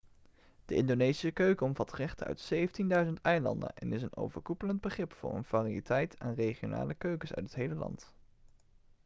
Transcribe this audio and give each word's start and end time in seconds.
de 0.65 0.75
indonesische 0.75 1.31
keuken 1.31 1.65
omvat 1.65 1.89
gerechten 1.93 2.25
uit 2.27 2.51
17.000 3.07 3.13
eilanden 3.21 3.71
en 3.75 3.93
is 3.93 4.01
een 4.01 4.15
overkoepelend 4.15 4.81
begrip 4.81 5.13
voor 5.13 5.35
een 5.35 5.43
variëteit 5.43 6.19
aan 6.19 6.33
regionale 6.33 6.93
keukens 6.93 7.33
uit 7.33 7.45
het 7.45 7.55
hele 7.55 7.75
land 7.75 8.13